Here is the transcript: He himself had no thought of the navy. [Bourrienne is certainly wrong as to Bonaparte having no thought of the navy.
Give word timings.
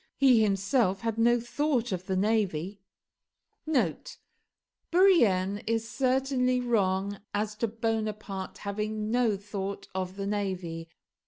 He 0.17 0.41
himself 0.41 1.01
had 1.01 1.19
no 1.19 1.39
thought 1.39 1.91
of 1.91 2.07
the 2.07 2.15
navy. 2.15 2.81
[Bourrienne 4.89 5.59
is 5.67 5.87
certainly 5.87 6.59
wrong 6.59 7.19
as 7.35 7.53
to 7.57 7.67
Bonaparte 7.67 8.57
having 8.57 9.11
no 9.11 9.37
thought 9.37 9.89
of 9.93 10.15
the 10.15 10.25
navy. 10.25 10.89